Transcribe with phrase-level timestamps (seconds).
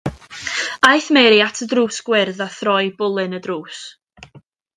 [0.91, 3.85] Aeth Mary at y drws gwyrdd a throi bwlyn y drws.